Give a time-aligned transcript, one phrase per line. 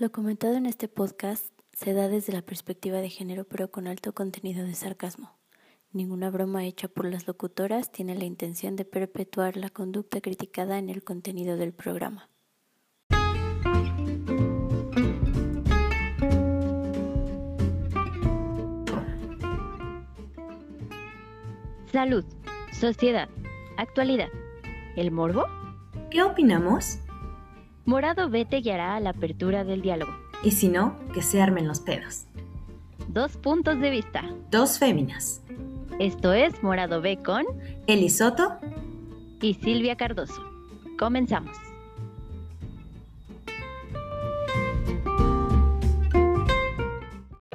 [0.00, 1.44] Lo comentado en este podcast
[1.74, 5.36] se da desde la perspectiva de género pero con alto contenido de sarcasmo.
[5.92, 10.88] Ninguna broma hecha por las locutoras tiene la intención de perpetuar la conducta criticada en
[10.88, 12.30] el contenido del programa.
[21.92, 22.24] Salud,
[22.72, 23.28] sociedad,
[23.76, 24.30] actualidad.
[24.96, 25.44] ¿El morbo?
[26.10, 27.00] ¿Qué opinamos?
[27.86, 30.12] Morado B te guiará a la apertura del diálogo.
[30.42, 32.26] Y si no, que se armen los pedos.
[33.08, 34.22] Dos puntos de vista.
[34.50, 35.42] Dos féminas.
[35.98, 37.44] Esto es Morado B con
[37.86, 38.58] Eli Soto
[39.40, 40.42] y Silvia Cardoso.
[40.98, 41.56] Comenzamos.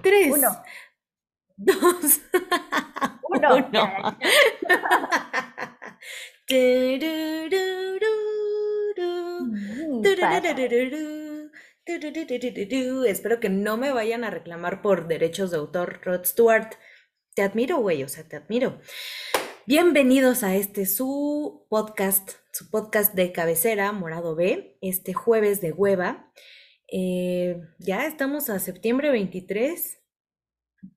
[0.01, 0.33] Tres.
[0.35, 0.49] Uno.
[1.57, 2.21] Dos.
[3.29, 3.55] Uno.
[3.55, 4.17] Uno.
[13.05, 16.75] Espero que no me vayan a reclamar por derechos de autor, Rod Stewart.
[17.35, 18.79] Te admiro, güey, o sea, te admiro.
[19.67, 26.31] Bienvenidos a este su podcast, su podcast de cabecera, Morado B, este jueves de hueva.
[26.91, 30.01] Eh, ya estamos a septiembre 23.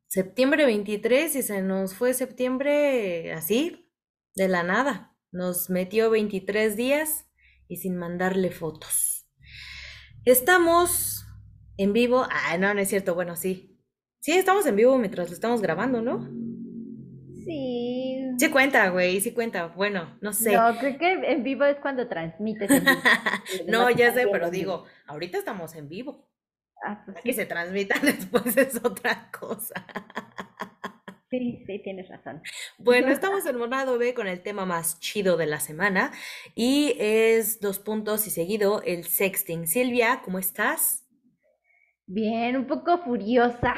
[0.07, 3.91] Septiembre 23 y se nos fue septiembre así,
[4.37, 5.17] de la nada.
[5.33, 7.27] Nos metió 23 días
[7.69, 9.18] y sin mandarle fotos.
[10.25, 11.27] Estamos
[11.77, 12.27] en vivo.
[12.31, 13.15] Ah, no, no es cierto.
[13.15, 13.81] Bueno, sí.
[14.21, 16.29] Sí, estamos en vivo mientras lo estamos grabando, ¿no?
[17.45, 18.21] Sí.
[18.39, 19.69] Sí cuenta, güey, sí cuenta.
[19.69, 20.53] Bueno, no sé.
[20.53, 22.71] No, creo que en vivo es cuando transmites.
[22.71, 23.01] en vivo.
[23.59, 26.29] Los No, ya sé, pero digo, ahorita estamos en vivo.
[26.85, 29.75] Ah, pues Que se transmita después es otra cosa.
[31.31, 32.43] Sí, sí, tienes razón.
[32.79, 36.13] Bueno, estamos en Morado B con el tema más chido de la semana
[36.55, 39.67] y es dos puntos y seguido el sexting.
[39.67, 41.07] Silvia, ¿cómo estás?
[42.07, 43.75] Bien, un poco furiosa.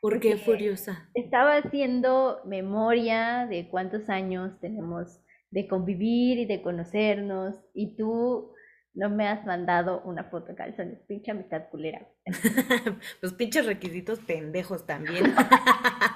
[0.00, 1.08] ¿Por qué furiosa?
[1.14, 8.52] Estaba haciendo memoria de cuántos años tenemos de convivir y de conocernos y tú
[8.94, 10.98] no me has mandado una foto de calzones.
[11.06, 12.06] Pinche amistad culera.
[13.22, 15.24] Los pinches requisitos pendejos también.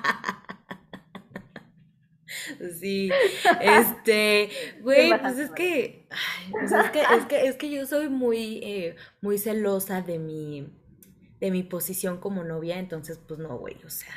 [2.78, 3.20] Sí,
[3.60, 4.50] este,
[4.82, 8.60] güey, pues es que, ay, pues es que, es que, es que yo soy muy,
[8.62, 10.68] eh, muy celosa de mi,
[11.40, 14.14] de mi posición como novia, entonces, pues no, güey, o sea,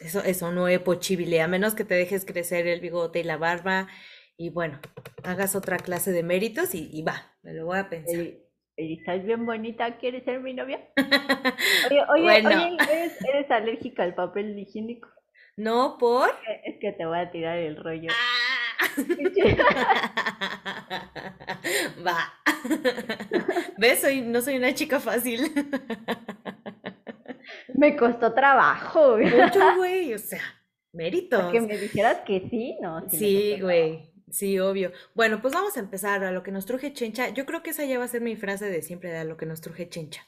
[0.00, 3.36] eso, eso no es posible, a menos que te dejes crecer el bigote y la
[3.36, 3.88] barba,
[4.36, 4.80] y bueno,
[5.22, 8.26] hagas otra clase de méritos y, y va, me lo voy a pensar.
[8.76, 9.98] ¿Estás bien bonita?
[9.98, 10.80] ¿Quieres ser mi novia?
[11.82, 12.48] Oye, oye, Bueno.
[12.48, 15.08] oye, ¿eres, eres alérgica al papel higiénico?
[15.56, 16.28] No por...
[16.28, 18.10] Eh, Es que te voy a tirar el rollo.
[22.06, 22.32] Va.
[23.78, 24.00] ¿Ves?
[24.00, 25.52] Soy, no soy una chica fácil.
[27.74, 29.30] Me costó trabajo, güey.
[29.30, 30.14] Mucho, güey.
[30.14, 30.42] O sea,
[30.92, 31.52] méritos.
[31.52, 33.08] Que me dijeras que sí, no.
[33.08, 34.10] sí güey.
[34.30, 34.92] Sí, obvio.
[35.14, 37.30] Bueno, pues vamos a empezar a lo que nos truje chencha.
[37.30, 39.36] Yo creo que esa ya va a ser mi frase de siempre, de a lo
[39.36, 40.22] que nos truje chencha.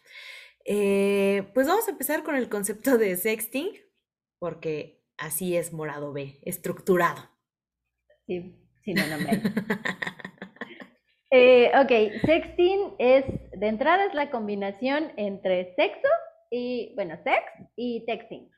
[0.65, 3.71] Eh, pues vamos a empezar con el concepto de sexting,
[4.39, 7.23] porque así es morado B, estructurado.
[8.27, 9.43] Sí, sí, no, no me.
[11.35, 13.25] Eh, ok, sexting es,
[13.59, 16.09] de entrada es la combinación entre sexo
[16.51, 17.43] y, bueno, sex
[17.75, 18.51] y texting.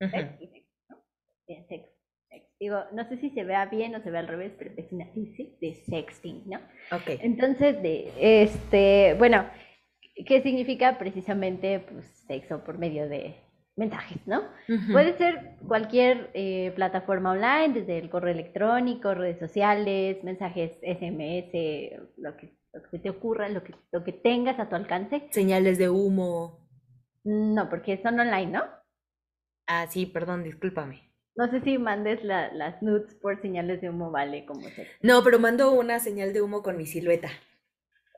[0.00, 0.96] Sex y sex, ¿no?
[1.46, 1.88] Bien, sex,
[2.28, 2.46] sex.
[2.58, 5.04] Digo, no sé si se vea bien o se ve al revés, pero es una
[5.04, 6.58] S de sexting, ¿no?
[6.90, 7.20] Ok.
[7.20, 9.48] Entonces, de este, bueno,
[10.26, 13.43] ¿qué significa precisamente pues, sexo por medio de
[13.76, 14.42] mensajes, ¿no?
[14.92, 22.36] Puede ser cualquier eh, plataforma online, desde el correo electrónico, redes sociales, mensajes SMS, lo
[22.36, 25.28] que, lo que te ocurra, lo que, lo que tengas a tu alcance.
[25.30, 26.68] Señales de humo.
[27.24, 28.62] No, porque son online, ¿no?
[29.66, 31.10] Ah, sí, perdón, discúlpame.
[31.36, 34.92] No sé si mandes la- las nudes por señales de humo, vale, como sexo.
[35.02, 37.30] No, pero mando una señal de humo con mi silueta.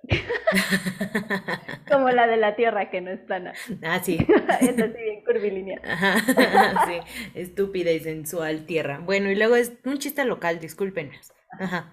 [1.91, 3.53] Como la de la Tierra, que no es plana.
[3.83, 4.19] Ah, sí.
[4.61, 5.81] es así bien curvilínea.
[5.85, 7.01] Ajá, sí,
[7.35, 9.01] estúpida y sensual tierra.
[9.01, 11.33] Bueno, y luego es un chiste local, discúlpenos.
[11.59, 11.93] Ajá.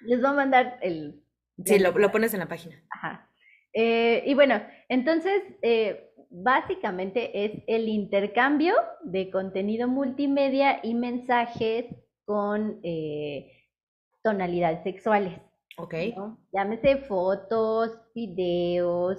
[0.00, 1.22] Les voy a mandar el...
[1.64, 2.82] Sí, lo, lo pones en la página.
[2.90, 3.30] Ajá.
[3.72, 8.74] Eh, y bueno, entonces, eh, básicamente es el intercambio
[9.04, 11.86] de contenido multimedia y mensajes
[12.24, 13.52] con eh,
[14.22, 15.38] tonalidades sexuales,
[15.78, 15.94] Ok.
[16.16, 16.38] ¿no?
[16.52, 19.18] Llámese fotos, videos,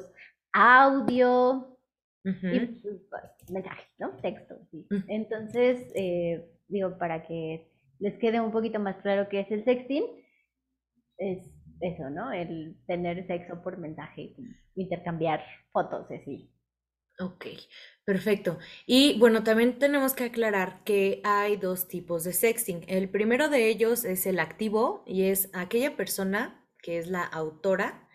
[0.53, 1.77] audio
[2.23, 4.11] pues, mensajes, ¿no?
[4.17, 4.55] Texto.
[4.71, 4.87] sí.
[5.07, 7.69] Entonces, eh, digo, para que
[7.99, 10.03] les quede un poquito más claro qué es el sexting,
[11.17, 11.39] es
[11.81, 12.31] eso, ¿no?
[12.31, 14.35] El tener sexo por mensaje,
[14.75, 16.51] intercambiar fotos, así.
[17.19, 17.45] Ok,
[18.03, 18.59] perfecto.
[18.85, 22.83] Y bueno, también tenemos que aclarar que hay dos tipos de sexting.
[22.87, 28.07] El primero de ellos es el activo y es aquella persona que es la autora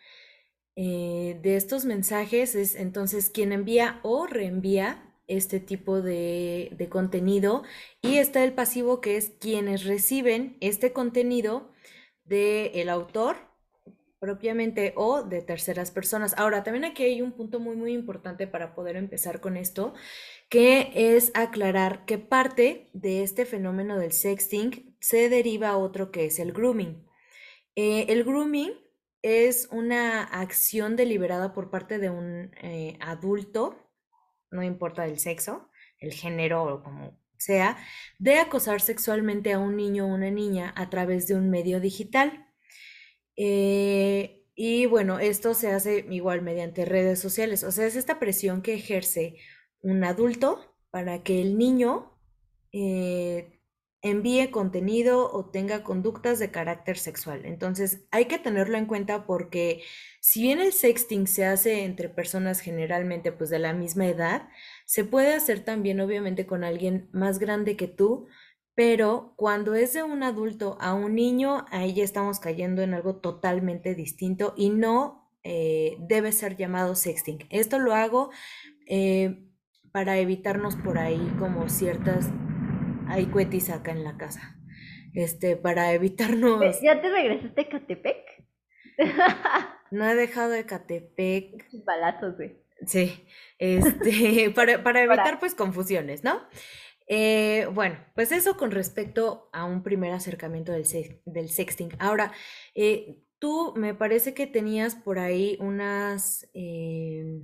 [0.76, 7.62] eh, de estos mensajes, es entonces quien envía o reenvía este tipo de, de contenido.
[8.02, 11.72] Y está el pasivo que es quienes reciben este contenido
[12.24, 13.49] del autor
[14.20, 16.34] propiamente o de terceras personas.
[16.36, 19.94] Ahora, también aquí hay un punto muy, muy importante para poder empezar con esto,
[20.48, 26.26] que es aclarar que parte de este fenómeno del sexting se deriva a otro que
[26.26, 27.06] es el grooming.
[27.76, 28.72] Eh, el grooming
[29.22, 33.90] es una acción deliberada por parte de un eh, adulto,
[34.50, 37.78] no importa el sexo, el género o como sea,
[38.18, 42.46] de acosar sexualmente a un niño o una niña a través de un medio digital.
[43.36, 43.89] Eh,
[44.62, 47.64] y bueno, esto se hace igual mediante redes sociales.
[47.64, 49.36] O sea, es esta presión que ejerce
[49.80, 52.12] un adulto para que el niño
[52.70, 53.58] eh,
[54.02, 57.46] envíe contenido o tenga conductas de carácter sexual.
[57.46, 59.82] Entonces, hay que tenerlo en cuenta porque
[60.20, 64.50] si bien el sexting se hace entre personas generalmente pues de la misma edad,
[64.84, 68.26] se puede hacer también obviamente con alguien más grande que tú
[68.80, 73.16] pero cuando es de un adulto a un niño, ahí ya estamos cayendo en algo
[73.16, 77.46] totalmente distinto y no eh, debe ser llamado sexting.
[77.50, 78.30] Esto lo hago
[78.86, 79.44] eh,
[79.92, 82.30] para evitarnos por ahí como ciertas...
[83.06, 84.56] Hay cuetis acá en la casa.
[85.12, 86.80] Este, para evitarnos...
[86.80, 88.46] ¿Ya te regresaste a Catepec?
[89.90, 91.68] no he dejado de Catepec.
[91.84, 92.56] Balazos, güey.
[92.86, 93.26] Sí,
[93.58, 96.40] este, para, para evitar pues confusiones, ¿no?
[97.12, 100.84] Eh, bueno, pues eso con respecto a un primer acercamiento del,
[101.24, 101.90] del sexting.
[101.98, 102.30] Ahora,
[102.72, 107.42] eh, tú me parece que tenías por ahí unas eh,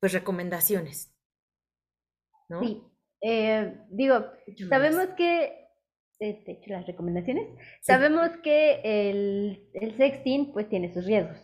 [0.00, 1.16] pues recomendaciones,
[2.50, 2.60] ¿no?
[2.60, 2.82] Sí,
[3.88, 4.26] digo,
[4.68, 5.66] sabemos que,
[6.18, 7.48] este, las recomendaciones,
[7.80, 11.38] sabemos que el, el, sexting pues tiene sus riesgos,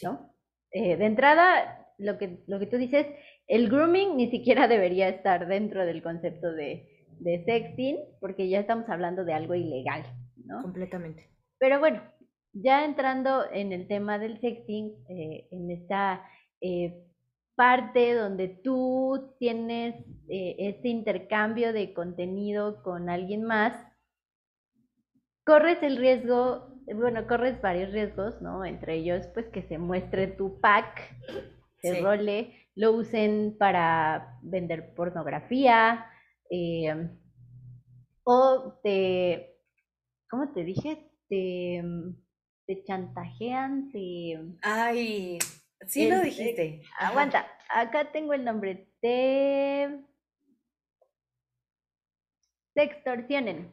[0.00, 0.32] ¿no?
[0.70, 3.06] de entrada, lo que, lo que tú dices
[3.46, 6.90] el grooming ni siquiera debería estar dentro del concepto de,
[7.46, 10.04] sexting, porque ya estamos hablando de algo ilegal,
[10.44, 10.62] ¿no?
[10.62, 11.30] Completamente.
[11.58, 12.02] Pero bueno,
[12.52, 16.24] ya entrando en el tema del sexting, eh, en esta
[16.60, 17.04] eh,
[17.54, 19.94] parte donde tú tienes
[20.28, 23.74] eh, este intercambio de contenido con alguien más,
[25.44, 28.64] corres el riesgo, bueno, corres varios riesgos, ¿no?
[28.64, 31.14] Entre ellos, pues que se muestre tu pack,
[31.84, 36.06] se role, lo usen para vender pornografía
[36.50, 37.10] eh,
[38.24, 39.58] o te,
[40.28, 41.10] ¿cómo te dije?
[41.28, 41.82] Te,
[42.66, 44.40] te chantajean, te...
[44.62, 45.38] Ay,
[45.86, 46.82] sí lo dijiste.
[46.98, 50.00] aguanta, acá tengo el nombre, te...
[52.74, 53.72] Te extorsionen.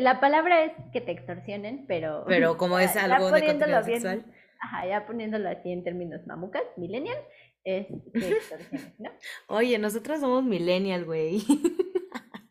[0.00, 2.24] la palabra es que te extorsionen, pero...
[2.28, 4.24] Pero como es algo de contenido sexual
[4.64, 7.18] ajá, ya poniéndolo así en términos mamucas, millennial,
[7.64, 7.86] es
[8.98, 9.10] ¿no?
[9.48, 11.40] Oye, nosotros somos millennial, güey.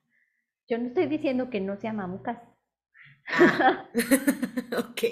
[0.70, 2.40] Yo no estoy diciendo que no sea mamucas.
[3.28, 3.90] Ah,
[4.78, 5.04] ok.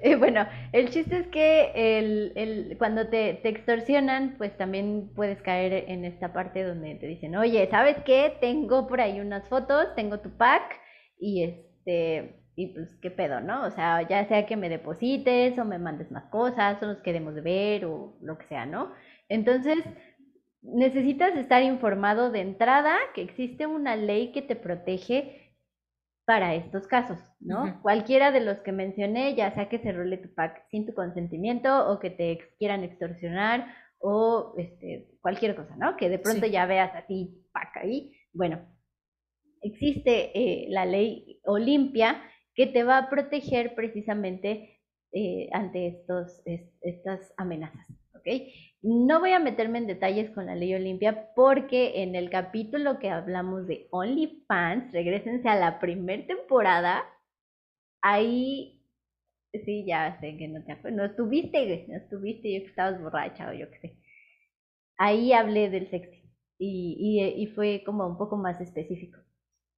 [0.00, 5.42] Eh, bueno, el chiste es que el, el, cuando te, te, extorsionan, pues también puedes
[5.42, 8.38] caer en esta parte donde te dicen, oye, ¿sabes qué?
[8.40, 10.80] Tengo por ahí unas fotos, tengo tu pack
[11.18, 13.64] y este y pues qué pedo, ¿no?
[13.64, 17.34] O sea, ya sea que me deposites o me mandes más cosas o nos quedemos
[17.34, 18.92] de ver o lo que sea, ¿no?
[19.30, 19.78] Entonces,
[20.60, 25.54] necesitas estar informado de entrada que existe una ley que te protege
[26.26, 27.80] para estos casos, ¿no?
[27.80, 31.90] Cualquiera de los que mencioné, ya sea que se role tu pack sin tu consentimiento
[31.90, 35.96] o que te quieran extorsionar o este, cualquier cosa, ¿no?
[35.96, 38.12] Que de pronto ya veas a ti pack ahí.
[38.34, 38.60] Bueno,
[39.62, 42.22] existe eh, la ley Olimpia
[42.54, 44.80] que te va a proteger precisamente
[45.12, 46.42] eh, ante estos,
[46.80, 47.86] estas amenazas.
[48.14, 48.26] ¿ok?
[48.82, 53.10] No voy a meterme en detalles con la ley Olimpia porque en el capítulo que
[53.10, 57.04] hablamos de OnlyFans, regresense a la primera temporada,
[58.02, 58.82] ahí,
[59.64, 63.50] sí, ya sé que no te acuerdas, no estuviste, no estuviste, yo que estabas borracha
[63.50, 63.96] o yo qué sé.
[64.96, 66.16] Ahí hablé del sexo
[66.58, 69.18] y, y, fue como un poco más específico.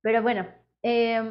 [0.03, 0.47] Pero bueno,
[0.83, 1.23] eh,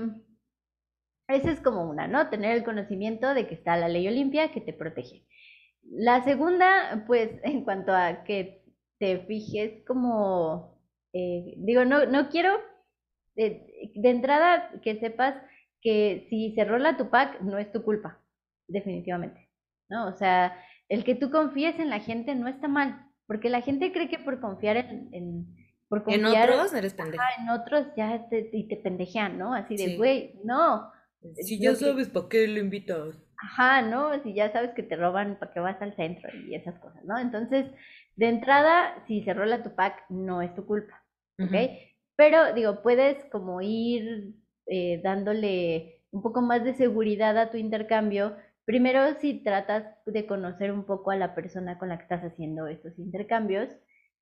[1.32, 2.30] esa es como una, ¿no?
[2.30, 5.26] Tener el conocimiento de que está la ley Olimpia que te protege.
[5.84, 8.64] La segunda, pues, en cuanto a que
[9.00, 10.80] te fijes como,
[11.14, 12.60] eh, digo, no, no quiero,
[13.36, 15.36] de, entrada que sepas
[15.82, 18.20] que si se rola tu pack no es tu culpa,
[18.68, 19.50] definitivamente,
[19.90, 20.08] ¿no?
[20.08, 20.56] O sea,
[20.90, 24.20] el que tú confíes en la gente no está mal, porque la gente cree que
[24.20, 25.62] por confiar en, en
[25.92, 27.22] por En confiar otros eres pendejo.
[27.38, 29.54] en otros ya te, y te pendejean, ¿no?
[29.54, 29.98] Así de, Sí.
[29.98, 30.90] güey, no.
[31.42, 33.16] Si ya que- sabes para qué lo invitas.
[33.38, 34.22] Ajá, ¿no?
[34.24, 37.18] Si ya sabes que te roban para que vas al centro y esas cosas, ¿no?
[37.18, 37.66] Entonces,
[38.16, 41.04] de entrada, si se rola tu pack, no es tu culpa,
[41.40, 41.56] ¿ok?
[42.16, 44.36] Pero, digo, puedes como ir
[44.68, 48.36] eh, dándole un poco más de seguridad a tu intercambio.
[48.66, 52.68] Primero, si tratas de conocer un poco a la persona con la que estás haciendo
[52.68, 53.70] estos intercambios,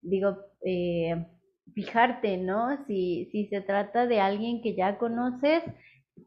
[0.01, 1.25] digo, eh,
[1.73, 2.85] fijarte, ¿no?
[2.87, 5.63] Si, si se trata de alguien que ya conoces,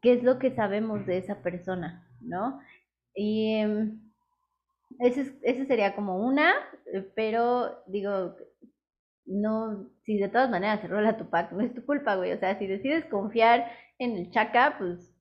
[0.01, 2.59] ¿qué es lo que sabemos de esa persona, ¿no?
[3.15, 3.99] Y em,
[4.99, 6.53] ese, es- ese sería como una,
[6.93, 8.35] eh, pero digo,
[9.25, 12.33] no, si de todas maneras se rola tu pack, no es tu culpa, güey.
[12.33, 15.13] O sea, si decides confiar en el chaca, pues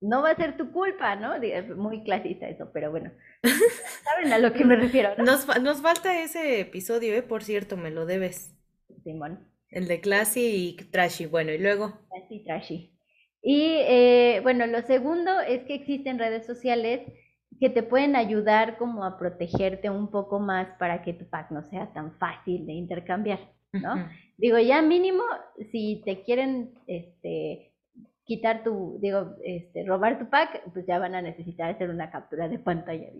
[0.00, 1.34] no va a ser tu culpa, ¿no?
[1.34, 3.10] Es muy clasista eso, pero bueno.
[4.04, 5.24] ¿Saben a lo que me refiero, no?
[5.24, 7.22] Nos, nos falta ese episodio, ¿eh?
[7.22, 8.54] Por cierto, me lo debes.
[9.04, 9.38] Simón.
[9.70, 11.26] El de Classy y Trashy.
[11.26, 12.00] Bueno, y luego.
[12.10, 12.95] Así trashy.
[13.48, 17.02] Y eh, bueno, lo segundo es que existen redes sociales
[17.60, 21.62] que te pueden ayudar como a protegerte un poco más para que tu pack no
[21.62, 23.38] sea tan fácil de intercambiar,
[23.72, 24.08] ¿no?
[24.36, 25.22] Digo, ya mínimo,
[25.70, 27.72] si te quieren este,
[28.24, 32.48] quitar tu, digo, este, robar tu pack, pues ya van a necesitar hacer una captura
[32.48, 33.10] de pantalla,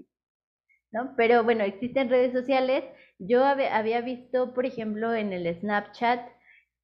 [0.90, 1.14] ¿no?
[1.16, 2.83] Pero bueno, existen redes sociales.
[3.21, 6.36] Yo había visto, por ejemplo, en el Snapchat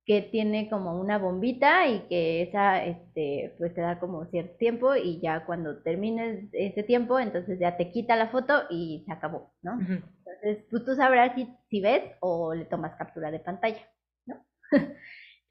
[0.04, 4.96] que tiene como una bombita y que esa, este, pues te da como cierto tiempo
[4.96, 9.52] y ya cuando termines ese tiempo, entonces ya te quita la foto y se acabó,
[9.62, 9.78] ¿no?
[9.80, 13.88] Entonces, pues tú sabrás si, si ves o le tomas captura de pantalla,
[14.26, 14.44] ¿no?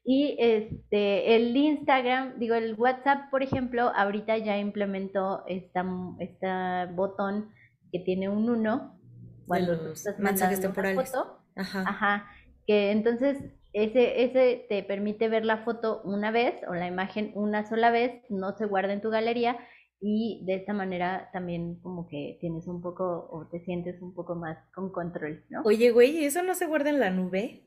[0.04, 5.82] y este, el Instagram, digo, el WhatsApp, por ejemplo, ahorita ya implementó esta,
[6.18, 7.50] este botón
[7.90, 9.00] que tiene un 1
[9.46, 11.10] cuando tú estás mensajes mandando una temporales.
[11.10, 11.38] foto.
[11.56, 11.84] Ajá.
[11.86, 12.26] Ajá,
[12.66, 17.68] que entonces ese, ese te permite ver la foto una vez o la imagen una
[17.68, 19.56] sola vez, no se guarda en tu galería
[20.00, 24.34] y de esta manera también como que tienes un poco o te sientes un poco
[24.34, 25.62] más con control, ¿no?
[25.64, 27.66] Oye, güey, ¿y ¿eso no se guarda en la nube?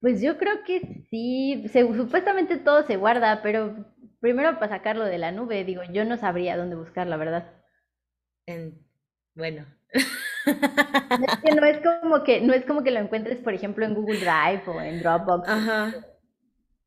[0.00, 3.84] Pues yo creo que sí, se- supuestamente todo se guarda, pero
[4.20, 7.52] primero para sacarlo de la nube, digo, yo no sabría dónde buscar, la verdad.
[8.46, 8.78] En...
[9.34, 9.66] Bueno.
[10.50, 13.94] Es que no es como que, no es como que lo encuentres, por ejemplo, en
[13.94, 15.94] Google Drive o en Dropbox Ajá.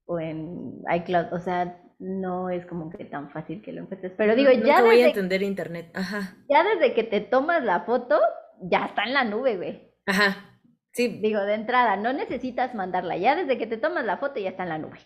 [0.05, 4.13] o en iCloud, o sea, no es como que tan fácil que lo encuentres.
[4.17, 5.91] Pero digo, ya voy a entender internet.
[5.93, 6.35] Ajá.
[6.49, 8.19] ya desde que te tomas la foto,
[8.61, 9.93] ya está en la nube, güey.
[10.05, 10.59] Ajá.
[10.91, 11.19] Sí.
[11.21, 14.63] Digo, de entrada, no necesitas mandarla, ya desde que te tomas la foto ya está
[14.63, 14.99] en la nube.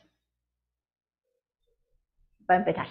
[2.45, 2.87] Para empezar.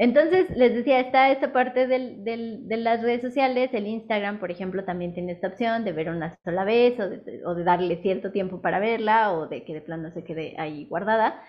[0.00, 4.50] Entonces, les decía, está esta parte del, del- de las redes sociales, el Instagram, por
[4.50, 8.00] ejemplo, también tiene esta opción de ver una sola vez o de, o de darle
[8.02, 11.42] cierto tiempo para verla o de que de plano se quede ahí guardada.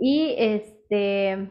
[0.00, 1.50] Y este,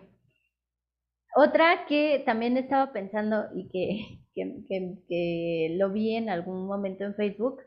[1.35, 7.03] otra que también estaba pensando y que, que, que- que lo vi en algún momento
[7.05, 7.57] en Facebook,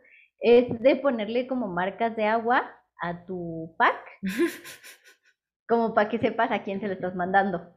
[0.41, 3.97] es de ponerle como marcas de agua a tu pack,
[5.69, 7.75] como para que sepas a quién se lo estás mandando.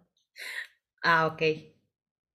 [1.09, 1.41] Ah, ok.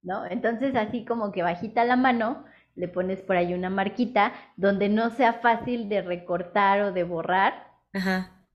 [0.03, 0.25] ¿no?
[0.25, 5.09] Entonces, así como que bajita la mano, le pones por ahí una marquita donde no
[5.11, 7.53] sea fácil de recortar o de borrar
[7.93, 8.45] Ajá.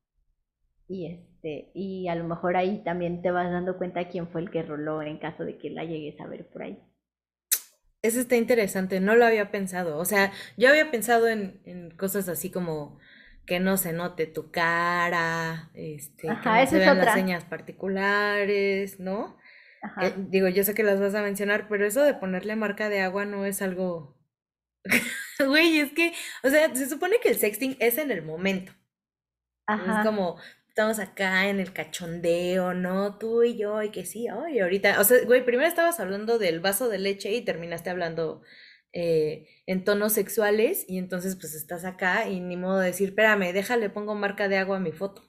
[0.88, 4.50] y este y a lo mejor ahí también te vas dando cuenta quién fue el
[4.50, 6.82] que roló en caso de que la llegues a ver por ahí.
[8.02, 9.98] Eso está interesante, no lo había pensado.
[9.98, 12.98] O sea, yo había pensado en, en cosas así como
[13.44, 19.00] que no se note tu cara, este, que no se es vean las señas particulares,
[19.00, 19.36] ¿no?
[19.82, 20.06] Ajá.
[20.06, 23.00] Eh, digo, yo sé que las vas a mencionar, pero eso de ponerle marca de
[23.00, 24.16] agua no es algo.
[25.46, 28.72] Güey, es que, o sea, se supone que el sexting es en el momento.
[29.66, 30.00] Ajá.
[30.00, 33.18] Es como, estamos acá en el cachondeo, ¿no?
[33.18, 35.00] Tú y yo, y que sí, ay, ahorita.
[35.00, 38.42] O sea, güey, primero estabas hablando del vaso de leche y terminaste hablando
[38.92, 43.52] eh, en tonos sexuales, y entonces pues estás acá y ni modo de decir, espérame,
[43.52, 45.22] déjale, pongo marca de agua a mi foto.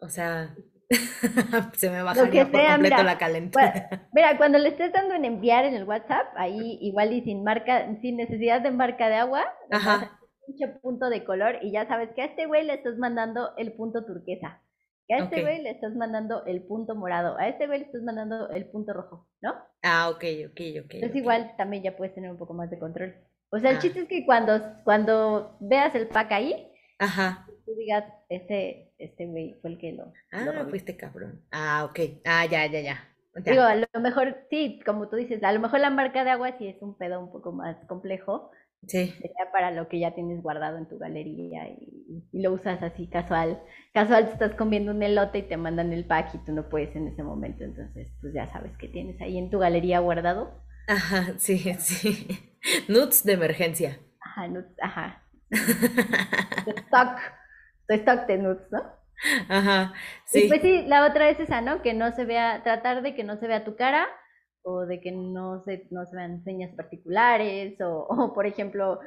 [0.00, 0.54] O sea,
[1.76, 3.88] se me bajaría por sea, completo mira, la calentura.
[4.12, 7.86] Mira, cuando le estés dando en enviar en el WhatsApp, ahí igual y sin marca,
[8.00, 10.18] sin necesidad de marca de agua, Ajá.
[10.20, 13.50] un pinche punto de color y ya sabes que a este güey le estás mandando
[13.56, 14.62] el punto turquesa,
[15.08, 18.02] que a este güey le estás mandando el punto morado, a este güey le estás
[18.02, 19.54] mandando el punto rojo, ¿no?
[19.82, 20.94] Ah, ok, ok, ok.
[20.94, 23.14] Entonces igual también ya puedes tener un poco más de control.
[23.50, 23.80] O sea, el Ah.
[23.80, 27.46] chiste es que cuando, cuando veas el pack ahí, Ajá.
[27.64, 30.70] tú digas, este, este güey fue el que lo, lo Ah, robió.
[30.70, 31.44] fuiste cabrón.
[31.50, 31.98] Ah, ok.
[32.24, 33.16] Ah, ya, ya, ya.
[33.44, 33.52] Ya.
[33.52, 36.56] Digo, a lo mejor, sí, como tú dices, a lo mejor la marca de agua
[36.58, 38.50] sí es un pedo un poco más complejo,
[38.88, 39.12] Sí.
[39.20, 43.08] sería para lo que ya tienes guardado en tu galería y, y lo usas así
[43.08, 43.62] casual.
[43.94, 47.08] Casual, estás comiendo un elote y te mandan el pack y tú no puedes en
[47.08, 50.62] ese momento, entonces pues ya sabes que tienes ahí en tu galería guardado.
[50.88, 52.26] Ajá, sí, sí.
[52.88, 54.00] Nuts de emergencia.
[54.20, 55.22] Ajá, nuts, ajá.
[56.66, 57.18] Stock,
[57.88, 58.82] tu stock de nuts, ¿no?
[59.48, 59.94] Ajá,
[60.32, 60.48] Y sí.
[60.48, 61.82] pues sí, la otra es esa, ¿no?
[61.82, 64.06] Que no se vea, tratar de que no se vea tu cara
[64.62, 69.00] o de que no se, no se vean señas particulares o, o, por ejemplo,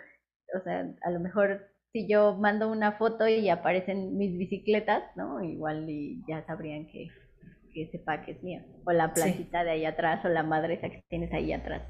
[0.56, 5.44] o sea, a lo mejor si yo mando una foto y aparecen mis bicicletas, ¿no?
[5.44, 7.08] Igual y ya sabrían que,
[7.74, 8.62] que ese pack es mío.
[8.86, 9.22] O la Sí.
[9.22, 11.84] plantita de ahí atrás o la madre esa que tienes ahí atrás.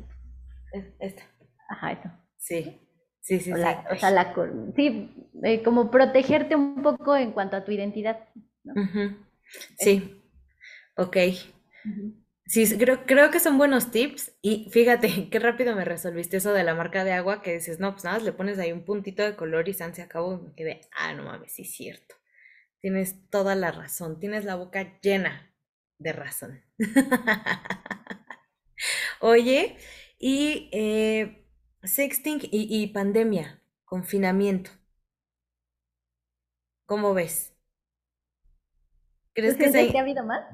[0.72, 1.24] Es- Esta.
[1.70, 2.10] Ajá, eso.
[2.38, 2.89] Sí.
[3.22, 3.62] Sí, sí, O, sí.
[3.92, 4.34] o sea, la,
[4.76, 5.10] sí,
[5.44, 8.20] eh, como protegerte un poco en cuanto a tu identidad.
[9.78, 10.16] Sí.
[10.98, 11.18] Ok.
[12.46, 16.64] Sí, creo, creo que son buenos tips y fíjate qué rápido me resolviste eso de
[16.64, 19.36] la marca de agua que dices, no, pues nada, le pones ahí un puntito de
[19.36, 22.16] color y san se acabó y me quedé, ah, no mames, sí es cierto.
[22.82, 25.54] Tienes toda la razón, tienes la boca llena
[26.00, 26.62] de razón.
[29.22, 29.78] Oye,
[30.20, 31.46] y eh,
[31.84, 34.72] sexting y, y pandemia, confinamiento,
[36.86, 37.54] ¿cómo ves?
[39.42, 39.92] ¿Tú ¿Crees que se...
[39.92, 40.46] que ha habido más?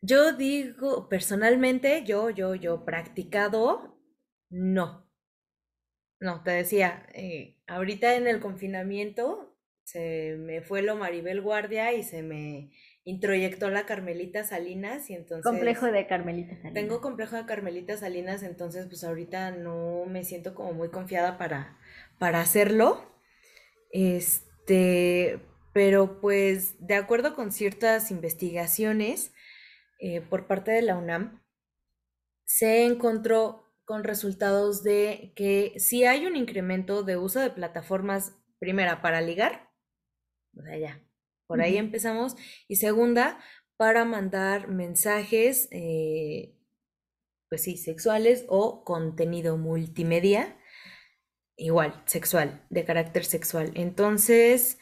[0.00, 3.96] Yo digo, personalmente, yo, yo, yo practicado,
[4.50, 5.08] no.
[6.20, 12.02] No, te decía, eh, ahorita en el confinamiento se me fue lo Maribel Guardia y
[12.02, 12.72] se me
[13.08, 16.74] introyectó la Carmelita Salinas y entonces Complejo de Carmelita Salinas.
[16.74, 21.78] tengo complejo de Carmelita Salinas, entonces pues ahorita no me siento como muy confiada para,
[22.18, 23.10] para hacerlo.
[23.92, 25.40] Este,
[25.72, 29.32] pero pues de acuerdo con ciertas investigaciones
[30.00, 31.42] eh, por parte de la UNAM,
[32.44, 39.00] se encontró con resultados de que si hay un incremento de uso de plataformas, primera,
[39.00, 39.70] para ligar,
[40.54, 41.07] o sea, ya,
[41.48, 42.36] por ahí empezamos,
[42.68, 43.40] y segunda,
[43.76, 46.54] para mandar mensajes, eh,
[47.48, 50.56] pues sí, sexuales o contenido multimedia,
[51.56, 53.72] igual, sexual, de carácter sexual.
[53.74, 54.78] Entonces,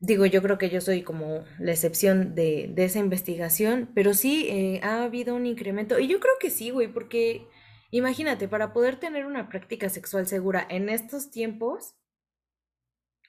[0.00, 4.48] digo, yo creo que yo soy como la excepción de, de esa investigación, pero sí
[4.50, 5.98] eh, ha habido un incremento.
[6.00, 7.46] Y yo creo que sí, güey, porque
[7.92, 11.94] imagínate, para poder tener una práctica sexual segura en estos tiempos,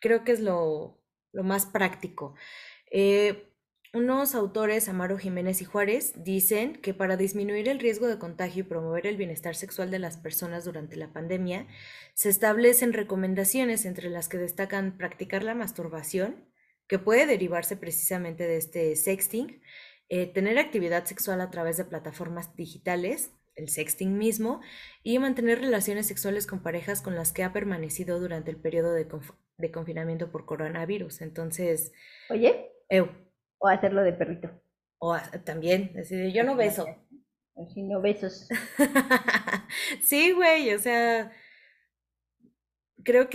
[0.02, 1.03] creo que es lo,
[1.34, 2.36] lo más práctico.
[2.90, 3.50] Eh,
[3.96, 8.68] unos autores, Amaro Jiménez y Juárez, dicen que para disminuir el riesgo de contagio y
[8.68, 11.68] promover el bienestar sexual de las personas durante la pandemia,
[12.16, 16.50] se establecen recomendaciones entre las que destacan practicar la masturbación,
[16.88, 19.62] que puede derivarse precisamente de este sexting,
[20.10, 24.62] eh, tener actividad sexual a través de plataformas digitales, el sexting mismo,
[25.04, 29.08] y mantener relaciones sexuales con parejas con las que ha permanecido durante el periodo de,
[29.08, 31.22] conf- de confinamiento por coronavirus.
[31.22, 31.92] Entonces,
[32.30, 32.52] Oye,
[32.90, 33.06] eu,
[33.60, 34.50] o hacerlo de perrito.
[35.00, 36.86] o a- también, decir, yo no beso.
[37.56, 38.48] Así no besos.
[40.02, 41.32] Sí, güey, o sea,
[43.04, 43.30] creo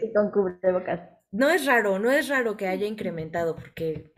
[0.00, 1.00] Y que con cubrebocas.
[1.30, 4.12] no es raro, no es raro que haya incrementado, porque,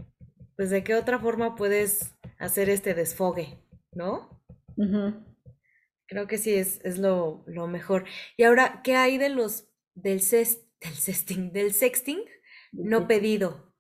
[0.57, 3.59] pues, ¿de qué otra forma puedes hacer este desfogue,
[3.93, 4.43] no?
[6.07, 8.05] Creo que sí es, es lo, lo mejor.
[8.37, 10.21] Y ahora, ¿qué hay de los, del
[10.81, 12.21] del sexting, del sexting
[12.73, 13.73] no pedido?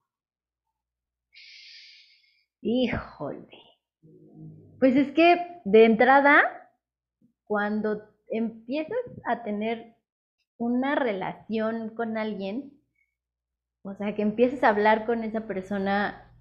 [2.60, 3.48] Híjole.
[4.78, 6.42] Pues es que de entrada,
[7.44, 9.96] cuando empiezas a tener
[10.56, 12.80] una relación con alguien,
[13.82, 16.32] o sea, que empieces a hablar con esa persona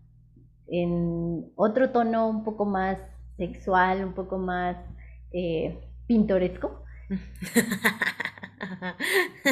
[0.67, 2.99] en otro tono un poco más
[3.39, 4.77] sexual, un poco más
[5.33, 6.85] eh, pintoresco,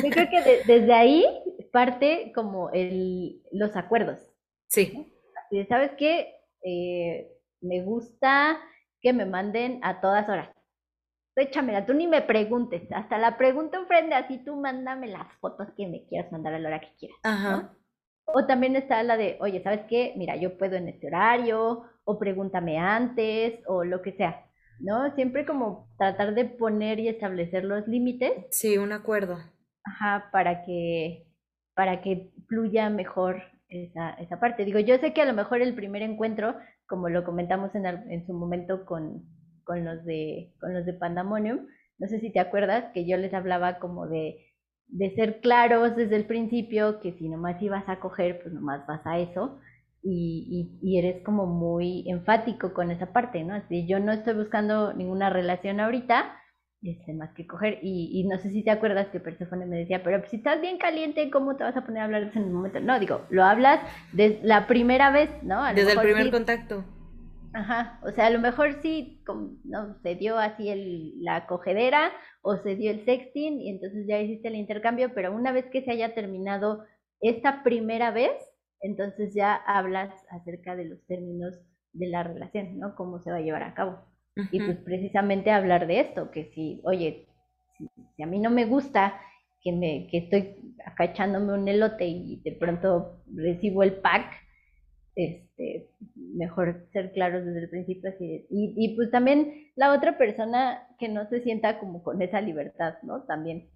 [0.01, 1.25] yo creo que de- desde ahí
[1.71, 4.19] parte como el, los acuerdos.
[4.67, 6.35] Sí, Así de, ¿sabes qué?
[6.63, 8.59] Eh, me gusta
[9.01, 10.49] que me manden a todas horas.
[11.35, 15.87] Échamela, tú ni me preguntes, hasta la pregunta enfrente, así tú mándame las fotos que
[15.87, 17.19] me quieras mandar a la hora que quieras.
[17.23, 17.77] ajá,
[18.25, 20.13] O también está la de, oye, ¿sabes qué?
[20.17, 24.45] Mira, yo puedo en este horario, o pregúntame antes, o lo que sea,
[24.79, 25.13] ¿no?
[25.15, 29.37] Siempre como tratar de poner y establecer los límites, sí, un acuerdo.
[29.83, 31.27] ajá, para que,
[31.75, 34.65] para que fluya mejor esa, esa parte.
[34.65, 36.55] Digo, yo sé que a lo mejor el primer encuentro,
[36.87, 39.23] como lo comentamos en, en su momento con,
[39.63, 41.67] con los de, con los de Pandemonium,
[41.99, 44.43] no sé si te acuerdas que yo les hablaba como de
[44.89, 49.01] de ser claros desde el principio, que si nomás ibas a coger, pues nomás vas
[49.05, 49.59] a eso,
[50.09, 53.53] y, y, eres como muy enfático con esa parte, ¿no?
[53.53, 56.33] Así, yo no estoy buscando ninguna relación ahorita,
[56.81, 60.03] este, más que coger, y, y no sé si te acuerdas que Persephone me decía,
[60.03, 62.45] pero si estás bien caliente, ¿cómo te vas a poner a hablar de eso en
[62.45, 62.79] un momento?
[62.79, 63.81] No, digo, lo hablas
[64.13, 65.65] desde la primera vez, ¿no?
[65.73, 66.85] desde el primer contacto.
[67.53, 69.23] Ajá, o sea, a lo mejor sí,
[69.63, 74.19] no, se dio así el, la cogedera o se dio el sexting y entonces ya
[74.19, 76.83] hiciste el intercambio, pero una vez que se haya terminado
[77.19, 78.31] esta primera vez,
[78.81, 81.59] entonces ya hablas acerca de los términos
[81.93, 82.95] de la relación, ¿no?
[82.95, 83.99] Cómo se va a llevar a cabo.
[84.51, 87.27] Y pues precisamente hablar de esto, que si, oye,
[88.15, 89.19] si, a mí no me gusta
[89.61, 94.31] que, me, que estoy acá echándome un elote y de pronto recibo el pack,
[95.15, 98.11] este, mejor ser claros desde el principio.
[98.11, 102.39] Así y, y pues también la otra persona que no se sienta como con esa
[102.39, 103.23] libertad, ¿no?
[103.23, 103.69] También.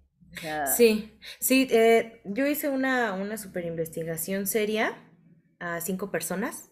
[0.64, 4.94] Sí, sí, eh, yo hice una, una super investigación seria
[5.58, 6.70] a cinco personas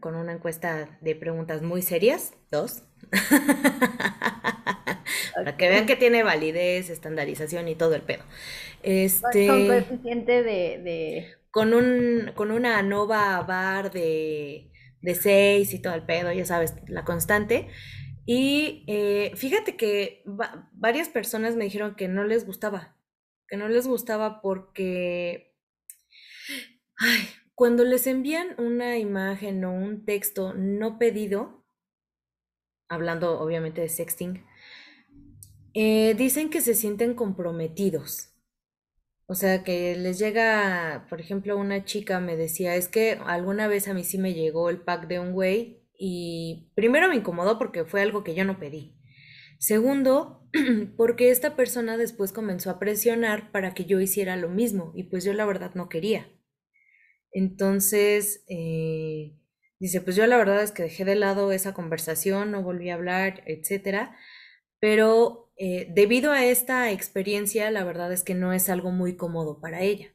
[0.00, 2.82] con una encuesta de preguntas muy serias, dos,
[5.34, 8.24] para que vean que tiene validez, estandarización y todo el pedo.
[8.82, 15.82] Este, con coeficiente de, de con, un, con una Nova Bar de, de 6 y
[15.82, 17.68] todo el pedo, ya sabes, la constante.
[18.30, 20.22] Y eh, fíjate que
[20.74, 22.94] varias personas me dijeron que no les gustaba,
[23.48, 25.56] que no les gustaba porque
[26.98, 31.64] ay, cuando les envían una imagen o un texto no pedido,
[32.90, 34.44] hablando obviamente de sexting,
[35.72, 38.34] eh, dicen que se sienten comprometidos.
[39.24, 43.88] O sea, que les llega, por ejemplo, una chica me decía, es que alguna vez
[43.88, 47.84] a mí sí me llegó el pack de un güey y primero me incomodó porque
[47.84, 48.96] fue algo que yo no pedí.
[49.58, 50.48] Segundo,
[50.96, 55.24] porque esta persona después comenzó a presionar para que yo hiciera lo mismo y pues
[55.24, 56.30] yo la verdad no quería.
[57.32, 59.36] Entonces, eh,
[59.80, 62.94] dice, pues yo la verdad es que dejé de lado esa conversación, no volví a
[62.94, 64.16] hablar, etcétera,
[64.80, 69.60] pero eh, debido a esta experiencia, la verdad es que no es algo muy cómodo
[69.60, 70.14] para ella.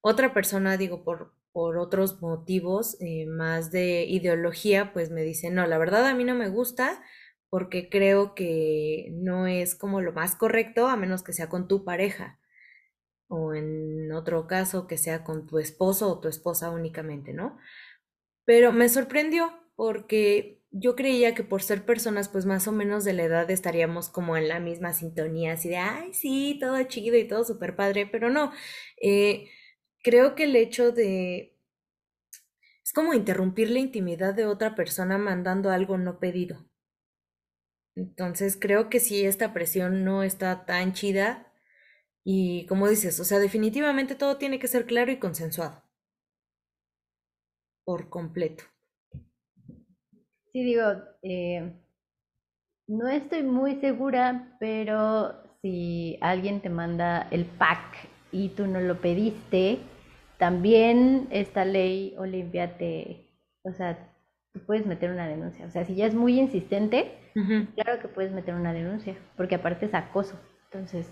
[0.00, 5.66] Otra persona, digo, por, por otros motivos eh, más de ideología, pues me dice, no,
[5.66, 7.02] la verdad a mí no me gusta
[7.48, 11.82] porque creo que no es como lo más correcto a menos que sea con tu
[11.82, 12.38] pareja
[13.28, 17.56] o en otro caso que sea con tu esposo o tu esposa únicamente, ¿no?
[18.44, 23.14] Pero me sorprendió porque yo creía que por ser personas pues más o menos de
[23.14, 27.26] la edad estaríamos como en la misma sintonía, así de, ay, sí, todo chido y
[27.26, 28.52] todo súper padre, pero no,
[29.00, 29.48] eh,
[30.06, 31.58] creo que el hecho de...
[32.84, 36.64] Es como interrumpir la intimidad de otra persona mandando algo no pedido.
[37.96, 41.52] Entonces creo que sí, esta presión no está tan chida
[42.22, 45.82] y como dices, o sea, definitivamente todo tiene que ser claro y consensuado.
[47.84, 48.62] Por completo.
[50.52, 50.84] Sí, digo,
[51.22, 51.72] eh,
[52.86, 59.00] no estoy muy segura, pero si alguien te manda el pack y tú no lo
[59.00, 59.80] pediste,
[60.38, 63.28] también esta ley Olimpia te,
[63.62, 64.12] o sea,
[64.52, 65.66] tú puedes meter una denuncia.
[65.66, 67.18] O sea, si ya es muy insistente,
[67.74, 70.38] claro que puedes meter una denuncia, porque aparte es acoso.
[70.64, 71.10] Entonces.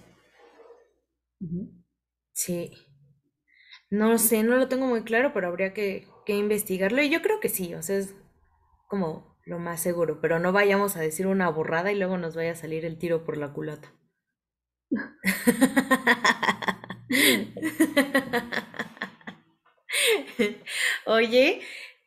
[2.33, 2.73] Sí.
[3.91, 7.03] No sé, no lo tengo muy claro, pero habría que, que investigarlo.
[7.03, 8.15] Y yo creo que sí, o sea, es
[8.89, 12.53] como lo más seguro, pero no vayamos a decir una borrada y luego nos vaya
[12.53, 13.93] a salir el tiro por la culata.
[21.07, 21.61] Oye,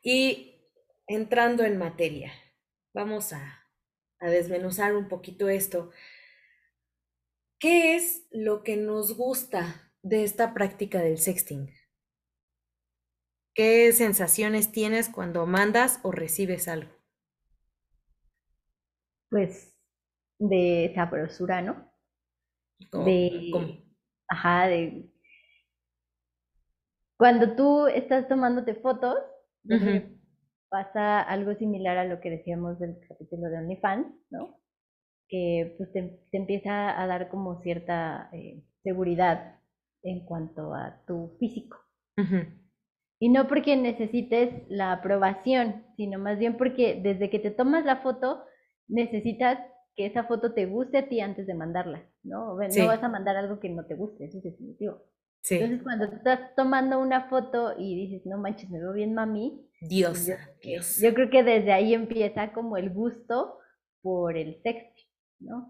[0.04, 0.56] y
[1.08, 2.32] entrando en materia,
[2.94, 3.66] vamos a,
[4.20, 5.92] a desmenuzar un poquito esto.
[7.60, 11.72] ¿Qué es lo que nos gusta de esta práctica del sexting?
[13.56, 16.98] ¿Qué sensaciones tienes cuando mandas o recibes algo?
[19.30, 19.76] pues,
[20.40, 21.92] de sabrosura, ¿no?
[22.92, 23.82] De,
[24.28, 25.10] ajá, de,
[27.18, 29.18] cuando tú estás tomándote fotos,
[30.70, 34.60] pasa algo similar a lo que decíamos del capítulo de OnlyFans, ¿no?
[35.28, 39.60] Que pues te, empieza a dar como cierta eh, seguridad
[40.04, 41.78] en cuanto a tu físico.
[43.20, 47.98] Y no porque necesites la aprobación, sino más bien porque desde que te tomas la
[47.98, 48.44] foto,
[48.88, 49.60] necesitas
[49.96, 52.56] que esa foto te guste a ti antes de mandarla, ¿no?
[52.56, 55.02] No vas a mandar algo que no te guste, eso es definitivo.
[55.50, 59.68] Entonces, cuando estás tomando una foto y dices, no manches, me veo bien mami.
[59.82, 61.00] Dios, yo, Dios.
[61.00, 63.60] Yo creo que desde ahí empieza como el gusto
[64.02, 65.06] por el sexo,
[65.40, 65.70] ¿no?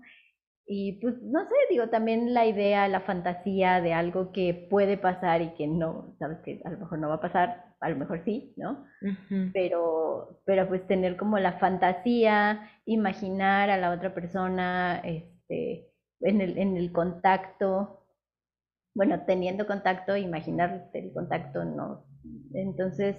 [0.69, 5.41] Y pues no sé, digo, también la idea, la fantasía de algo que puede pasar
[5.41, 8.21] y que no, sabes que a lo mejor no va a pasar, a lo mejor
[8.25, 8.85] sí, ¿no?
[9.53, 15.87] Pero, pero pues tener como la fantasía, imaginar a la otra persona, este,
[16.19, 18.03] en el, en el contacto,
[18.97, 22.03] bueno, teniendo contacto, imaginar el contacto, no.
[22.53, 23.15] Entonces,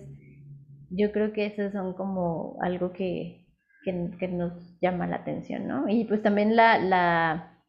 [0.91, 3.47] yo creo que esos son como algo que,
[3.85, 5.89] que, nos llama la atención, ¿no?
[5.89, 7.63] Y pues también la, la,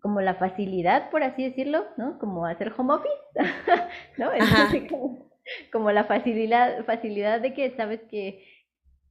[0.00, 2.18] como la facilidad, por así decirlo, ¿no?
[2.18, 3.14] Como hacer home office,
[4.18, 4.30] ¿no?
[4.88, 5.30] como,
[5.70, 8.42] como, la facilidad, facilidad de que sabes que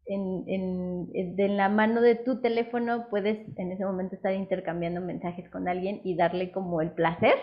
[0.07, 5.47] en, en, en, la mano de tu teléfono puedes en ese momento estar intercambiando mensajes
[5.51, 7.35] con alguien y darle como el placer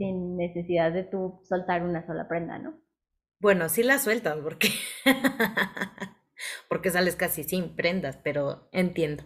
[0.00, 2.80] sin necesidad de tú soltar una sola prenda, ¿no?
[3.38, 4.68] Bueno, sí la sueltan porque
[6.70, 9.24] porque sales casi sin prendas, pero entiendo.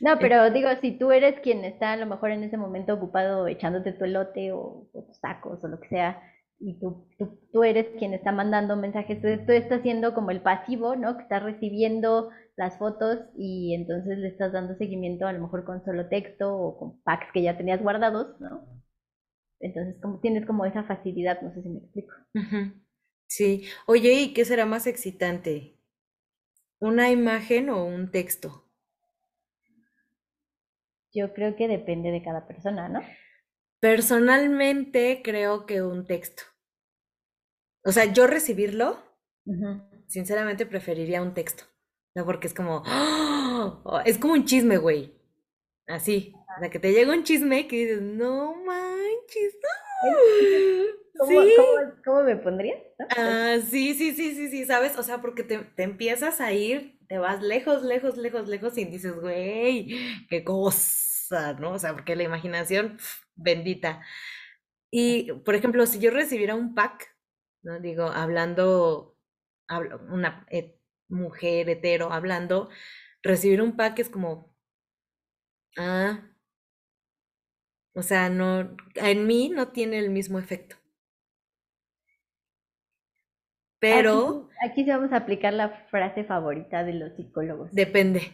[0.00, 3.46] No, pero digo, si tú eres quien está a lo mejor en ese momento ocupado
[3.46, 6.22] echándote tu elote o, tus tacos o lo que sea,
[6.58, 7.06] y tú,
[7.52, 11.16] tú, eres quien está mandando mensajes, tú, estás siendo como el pasivo, ¿no?
[11.16, 15.84] Que está recibiendo las fotos y entonces le estás dando seguimiento a lo mejor con
[15.84, 18.79] solo texto o con packs que ya tenías guardados, ¿no?
[19.60, 22.14] Entonces como tienes como esa facilidad, no sé si me explico.
[23.26, 23.64] Sí.
[23.86, 25.78] Oye, ¿y qué será más excitante?
[26.80, 28.66] ¿Una imagen o un texto?
[31.12, 33.00] Yo creo que depende de cada persona, ¿no?
[33.80, 36.42] Personalmente creo que un texto.
[37.84, 38.98] O sea, yo recibirlo,
[40.06, 41.64] sinceramente preferiría un texto.
[42.14, 44.00] No, porque es como, ¡oh!
[44.04, 45.14] es como un chisme, güey.
[45.86, 46.32] Así.
[46.56, 48.54] O sea, que te llega un chisme que dices, no
[49.30, 49.56] manches.
[52.04, 52.76] ¿Cómo, me pondría?
[53.16, 54.96] Ah, sí, sí, sí, sí, sí, ¿sabes?
[54.96, 58.86] O sea, porque te, te, empiezas a ir, te vas lejos, lejos, lejos, lejos y
[58.86, 61.72] dices, güey, qué cosa, ¿no?
[61.72, 62.98] O sea, porque la imaginación,
[63.34, 64.02] bendita.
[64.90, 67.14] Y, por ejemplo, si yo recibiera un pack,
[67.62, 67.78] ¿no?
[67.80, 69.18] Digo, hablando,
[70.08, 70.46] una
[71.08, 72.70] mujer hetero hablando,
[73.22, 74.56] recibir un pack es como,
[75.76, 76.29] ah,
[77.94, 80.76] o sea, no, en mí no tiene el mismo efecto.
[83.78, 84.48] Pero...
[84.62, 87.72] Aquí, sí vamos a aplicar la frase favorita de los psicólogos.
[87.72, 88.32] Depende.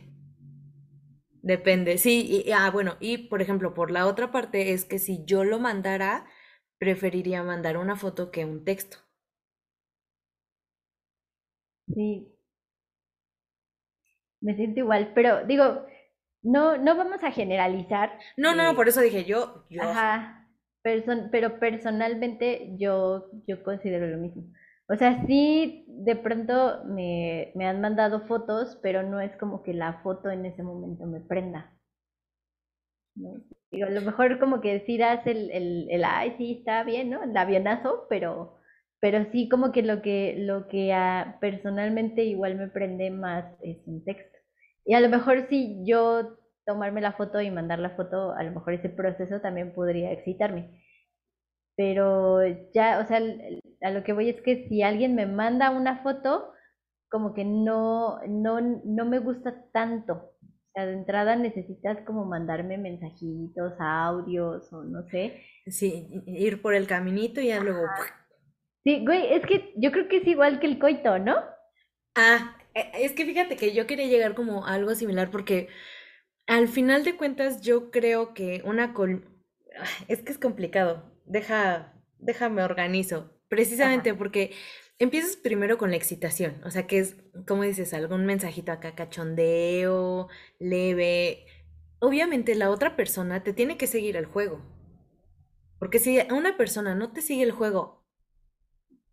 [1.42, 5.25] Depende, sí, y, ah, bueno, y por ejemplo, por la otra parte es que si
[5.27, 6.27] yo lo mandara,
[6.79, 8.97] preferiría mandar una foto que un texto.
[11.87, 12.33] Sí.
[14.40, 15.87] Me siento igual, pero digo,
[16.47, 18.19] no, no vamos a generalizar.
[18.37, 19.65] No, no, por eso dije yo.
[19.69, 19.83] yo...
[19.83, 20.49] Ajá,
[20.83, 24.45] pero personalmente yo, yo considero lo mismo.
[24.89, 29.75] O sea, sí, de pronto me, me, han mandado fotos, pero no es como que
[29.75, 31.73] la foto en ese momento me prenda.
[33.73, 37.11] Digo, a lo mejor como que sí das el, el, el, ay, sí, está bien,
[37.11, 37.25] ¿no?
[37.25, 38.59] El avionazo, pero,
[39.01, 40.95] pero sí como que lo que, lo que
[41.41, 44.36] personalmente igual me prende más es un texto.
[44.87, 48.53] Y a lo mejor si yo tomarme la foto y mandar la foto, a lo
[48.53, 50.83] mejor ese proceso también podría excitarme.
[51.77, 52.40] Pero
[52.72, 53.20] ya, o sea,
[53.83, 56.53] a lo que voy es que si alguien me manda una foto,
[57.11, 60.14] como que no, no, no me gusta tanto.
[60.14, 65.42] O sea, de entrada necesitas como mandarme mensajitos, audios o no sé.
[65.66, 67.87] Sí, ir por el caminito y ya luego...
[68.85, 71.35] Sí, güey, es que yo creo que es igual que el coito, ¿no?
[72.16, 72.56] Ah,
[72.95, 75.69] es que fíjate que yo quería llegar como a algo similar porque
[76.47, 78.95] al final de cuentas yo creo que una...
[78.95, 79.25] Col...
[80.09, 83.31] Es que es complicado deja, déjame organizo.
[83.49, 84.53] Precisamente porque
[84.99, 90.29] empiezas primero con la excitación, o sea, que es, como dices, algún mensajito acá, cachondeo,
[90.59, 91.47] leve.
[91.99, 94.61] Obviamente la otra persona te tiene que seguir el juego.
[95.79, 98.06] Porque si una persona no te sigue el juego,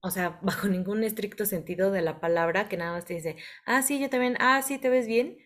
[0.04, 3.82] o sea, bajo ningún estricto sentido de la palabra, que nada más te dice, ah,
[3.82, 5.38] sí, yo también, ah, sí, te ves bien,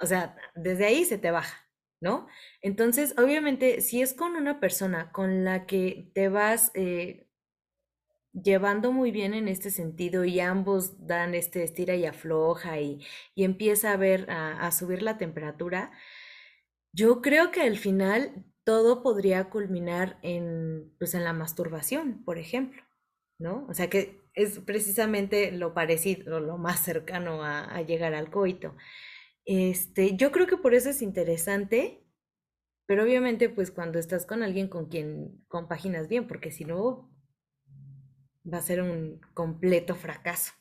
[0.00, 1.70] o sea, desde ahí se te baja.
[2.00, 2.26] ¿no?
[2.62, 7.28] Entonces, obviamente, si es con una persona con la que te vas eh,
[8.32, 13.04] llevando muy bien en este sentido y ambos dan este estira y afloja y,
[13.36, 15.92] empieza a ver, a, subir la temperatura,
[16.92, 22.82] yo creo que al final todo podría culminar en, pues, en la masturbación, por ejemplo,
[23.40, 23.66] ¿no?
[23.68, 28.76] O sea que es precisamente lo parecido, lo más cercano a, llegar al coito.
[29.44, 32.04] Este, yo creo que por eso es interesante,
[32.86, 37.10] pero obviamente pues cuando estás con alguien con quien compaginas bien, porque si no
[38.52, 40.52] va a ser un completo fracaso.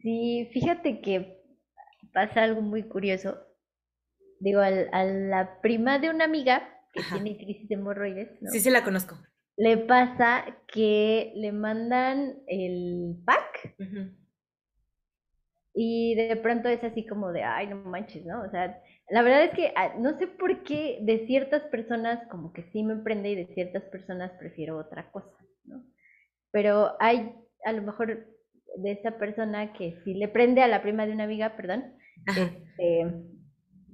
[0.00, 1.42] Sí, fíjate que
[2.12, 3.38] pasa algo muy curioso.
[4.40, 7.22] Digo, a la prima de una amiga que Ajá.
[7.22, 8.50] tiene crisis de hemorroides, ¿no?
[8.50, 9.16] Sí, sí la conozco.
[9.58, 14.10] Le pasa que le mandan el pack Ujú.
[15.74, 18.42] y de pronto es así como de, ay, no manches, ¿no?
[18.42, 22.52] O sea, la verdad es que ah, no sé por qué de ciertas personas como
[22.52, 25.82] que sí me prende y de ciertas personas prefiero otra cosa, ¿no?
[26.50, 28.26] Pero hay a lo mejor
[28.76, 31.94] de esa persona que sí le prende a la prima de una amiga, perdón,
[32.26, 33.06] este,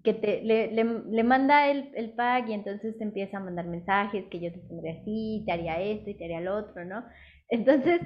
[0.04, 3.66] que te, le, le, le manda el, el pack y entonces te empieza a mandar
[3.66, 7.04] mensajes que yo te pondría así, te haría esto y te haría lo otro, ¿no?
[7.48, 8.00] Entonces,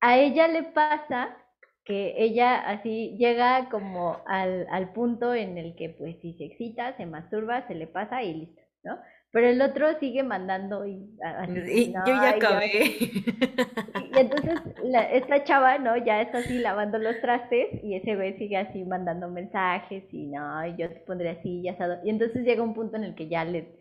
[0.00, 1.36] a ella le pasa
[1.84, 6.96] que ella así llega como al, al punto en el que pues si se excita,
[6.96, 8.98] se masturba, se le pasa y listo, ¿no?
[9.34, 12.84] Pero el otro sigue mandando y a- así, Y no, yo ya acabé.
[14.14, 15.96] y entonces la- esta chava, ¿no?
[15.98, 20.66] Ya está así lavando los trastes y ese güey sigue así mandando mensajes y no,
[20.66, 21.98] y yo te pondré así y asado.
[22.04, 23.76] Y entonces llega un punto en el que ya le...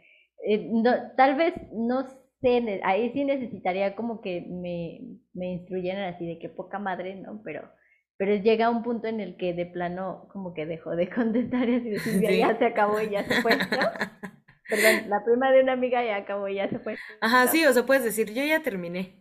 [0.48, 2.08] eh, no, tal vez no
[2.42, 5.00] sé, ahí sí necesitaría como que me,
[5.34, 7.42] me instruyeran así de que poca madre, ¿no?
[7.44, 7.70] Pero,
[8.18, 11.76] pero llega un punto en el que de plano como que dejó de contestar y
[11.76, 12.38] así de "Silvia, Sí.
[12.39, 13.63] ya se acabó y ya se fue, ¿no?
[14.76, 16.96] Perdón, la prima de una amiga ya acabó ya se fue.
[17.22, 19.20] Ajá, sí, o sea, puedes decir, yo ya terminé.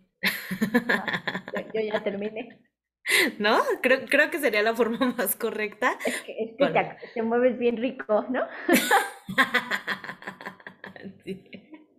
[1.54, 2.60] Yo, yo ya terminé.
[3.38, 3.58] ¿No?
[3.82, 5.98] Creo, creo que sería la forma más correcta.
[6.06, 6.80] Es que, es que te, Bueno.
[6.80, 8.42] ac- te mueves bien rico, ¿no?
[11.24, 11.42] Sí.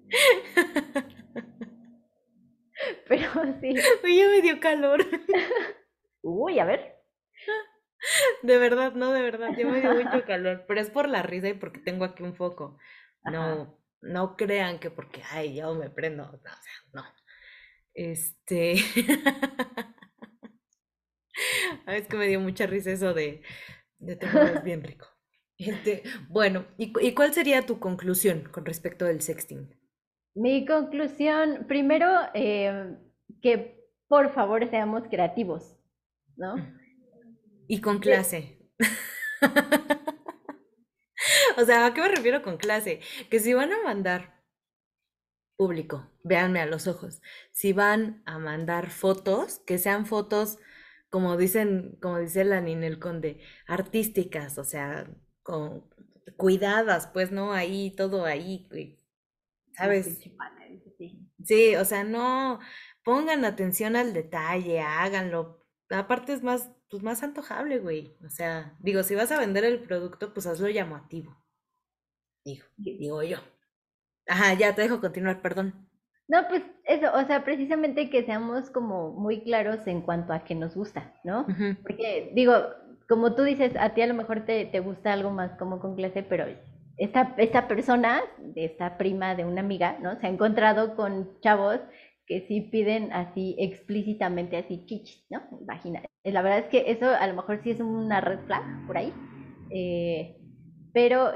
[3.07, 3.29] Pero
[3.61, 3.73] sí.
[4.03, 5.05] Uy, ya me dio calor.
[6.21, 6.95] Uy, a ver.
[8.41, 10.65] De verdad, no, de verdad, ya me dio mucho calor.
[10.67, 12.77] Pero es por la risa y porque tengo aquí un foco.
[13.25, 16.23] No, no crean que porque, ay, yo me prendo.
[16.23, 17.03] No, o sea, no.
[17.93, 18.75] Este.
[21.85, 23.41] Ay, es que me dio mucha risa eso de,
[23.99, 24.27] de te
[24.63, 25.07] bien rico.
[25.57, 29.69] Este, bueno, ¿y, y cuál sería tu conclusión con respecto del sexting?
[30.35, 32.97] Mi conclusión, primero, eh,
[33.41, 35.77] que por favor seamos creativos,
[36.35, 36.55] ¿no?
[37.67, 38.59] Y con clase.
[41.57, 43.01] O sea, ¿a qué me refiero con clase?
[43.29, 44.43] Que si van a mandar
[45.55, 47.21] público, véanme a los ojos.
[47.51, 50.57] Si van a mandar fotos, que sean fotos,
[51.09, 55.07] como dicen, como dice la Ninel Conde, artísticas, o sea,
[55.43, 55.87] con
[56.37, 57.53] cuidadas, pues, ¿no?
[57.53, 58.67] Ahí, todo ahí,
[59.73, 60.19] ¿sabes?
[61.43, 62.59] Sí, o sea, no
[63.03, 65.65] pongan atención al detalle, háganlo.
[65.89, 68.17] Aparte es más, pues más antojable, güey.
[68.25, 71.42] O sea, digo, si vas a vender el producto, pues hazlo llamativo.
[72.45, 73.37] Digo, digo yo.
[74.27, 75.89] Ajá, ya te dejo continuar, perdón.
[76.27, 80.55] No, pues eso, o sea, precisamente que seamos como muy claros en cuanto a que
[80.55, 81.51] nos gusta, ¿no?
[81.81, 82.53] Porque digo,
[83.09, 85.95] como tú dices, a ti a lo mejor te, te gusta algo más como con
[85.95, 86.45] clase, pero
[86.97, 88.21] esta, esta persona,
[88.55, 90.17] esta prima de una amiga, ¿no?
[90.19, 91.79] Se ha encontrado con chavos
[92.25, 95.41] que sí piden así explícitamente así chichis, ¿no?
[95.65, 96.01] Vagina.
[96.23, 98.97] Eh, La verdad es que eso a lo mejor sí es una red flag por
[98.97, 99.13] ahí,
[99.69, 100.37] eh,
[100.93, 101.33] pero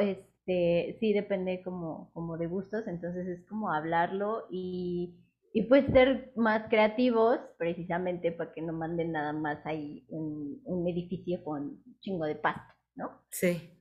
[0.47, 5.15] este sí depende como, como de gustos, entonces es como hablarlo y,
[5.53, 10.87] y pues ser más creativos precisamente para que no manden nada más ahí un, un
[10.87, 13.11] edificio con un chingo de pasto, ¿no?
[13.31, 13.73] Sí.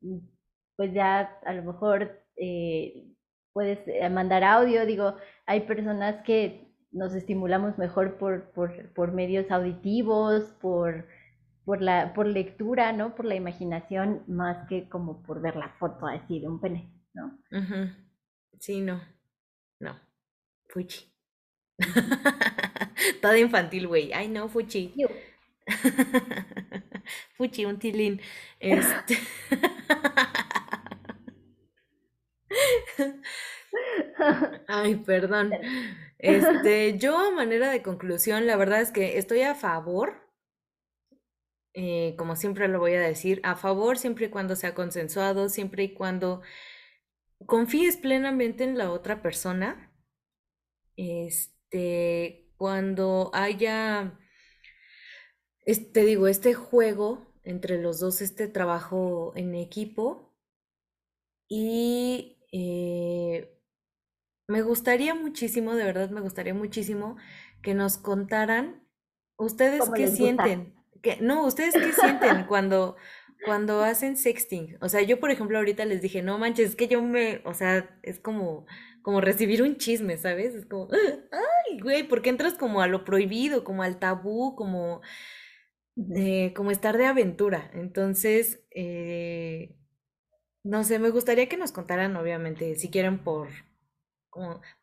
[0.00, 0.22] Y,
[0.76, 3.06] Pues ya a lo mejor eh,
[3.52, 9.50] puedes eh, mandar audio, digo, hay personas que nos estimulamos mejor por, por, por medios
[9.50, 11.06] auditivos, por,
[11.68, 13.14] por, la, por lectura, ¿no?
[13.14, 17.38] Por la imaginación, más que como por ver la foto así de un pene, ¿no?
[18.58, 19.02] Sí, no.
[19.78, 20.00] No.
[20.70, 21.12] Fuchi.
[23.20, 24.14] Toda infantil, güey.
[24.14, 24.94] Ay, no, fuchi.
[27.36, 28.18] Fuchi, un tilín.
[28.58, 29.18] Este.
[34.68, 35.52] Ay, perdón.
[36.18, 40.27] Este, yo a manera de conclusión, la verdad es que estoy a favor,
[41.74, 45.84] eh, como siempre lo voy a decir, a favor siempre y cuando sea consensuado, siempre
[45.84, 46.42] y cuando
[47.46, 49.90] confíes plenamente en la otra persona.
[50.96, 54.18] Este, cuando haya,
[55.64, 60.34] es- te digo, este juego entre los dos, este trabajo en equipo
[61.48, 63.58] y eh,
[64.48, 67.16] me gustaría muchísimo, de verdad me gustaría muchísimo
[67.62, 68.86] que nos contaran
[69.38, 72.96] ustedes ¿Cómo qué sienten, que, no, ustedes qué sienten cuando,
[73.44, 74.78] cuando hacen sexting.
[74.80, 77.54] O sea, yo por ejemplo ahorita les dije, no manches, es que yo me, o
[77.54, 78.66] sea, es como,
[79.02, 80.54] como recibir un chisme, ¿sabes?
[80.54, 85.00] Es como, ay, güey, porque entras como a lo prohibido, como al tabú, como,
[86.14, 87.70] eh, como estar de aventura.
[87.74, 89.76] Entonces, eh,
[90.62, 93.48] no sé, me gustaría que nos contaran, obviamente, si quieren por,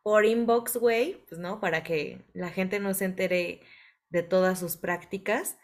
[0.01, 3.61] por inbox, güey, pues no, para que la gente no se entere
[4.09, 5.57] de todas sus prácticas.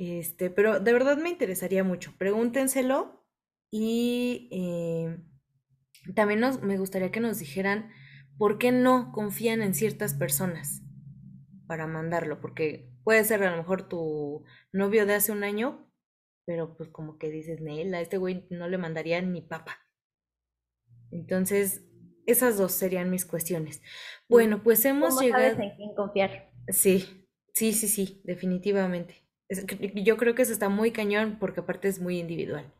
[0.00, 2.14] Este, pero de verdad me interesaría mucho.
[2.18, 3.26] Pregúntenselo
[3.68, 5.18] y eh,
[6.14, 7.90] también nos, me gustaría que nos dijeran
[8.38, 10.82] por qué no confían en ciertas personas
[11.66, 15.90] para mandarlo, porque puede ser a lo mejor tu novio de hace un año,
[16.46, 19.78] pero pues como que dices, Nela, a este güey no le mandaría ni papa.
[21.10, 21.82] Entonces,
[22.24, 23.82] esas dos serían mis cuestiones.
[24.28, 25.54] Bueno, pues hemos ¿Cómo llegado.
[25.54, 26.52] sabes en quién confiar?
[26.68, 29.27] Sí, sí, sí, sí, definitivamente.
[29.94, 32.72] Yo creo que eso está muy cañón porque aparte es muy individual.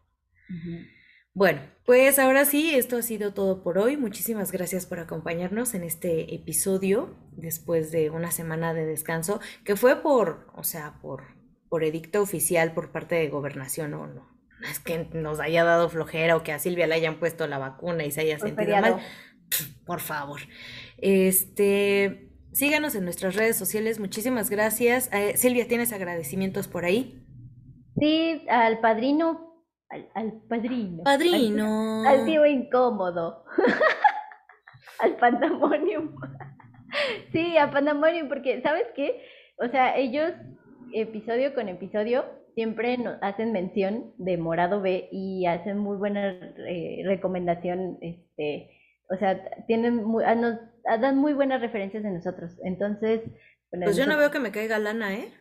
[1.35, 3.97] Bueno, pues ahora sí, esto ha sido todo por hoy.
[3.97, 10.03] Muchísimas gracias por acompañarnos en este episodio después de una semana de descanso que fue
[10.03, 11.23] por, o sea, por,
[11.69, 14.39] por edicto oficial por parte de gobernación o no.
[14.61, 17.59] No es que nos haya dado flojera o que a Silvia le hayan puesto la
[17.59, 18.99] vacuna y se haya sentido mal.
[19.87, 20.41] Por favor.
[20.97, 22.29] Este,
[22.59, 24.01] síganos en nuestras redes sociales.
[24.01, 25.11] Muchísimas gracias.
[25.13, 27.25] Eh, Silvia, ¿tienes agradecimientos por ahí?
[27.99, 29.49] Sí, al padrino
[30.15, 31.03] al, padrino.
[31.05, 32.03] Padrino.
[32.07, 33.45] Al, tío incómodo.
[35.01, 36.15] al pandemonium.
[37.33, 39.23] sí, al pandemonium, porque, ¿sabes qué?
[39.59, 40.33] O sea, ellos,
[40.93, 46.35] episodio con episodio, siempre nos hacen mención de Morado B y hacen muy buena
[46.69, 48.71] eh, recomendación, este,
[49.11, 52.53] o sea, tienen muy, ah, nos ah, dan muy buenas referencias de nosotros.
[52.65, 53.23] Entonces,
[53.71, 55.33] pues yo no veo que me caiga lana, ¿eh?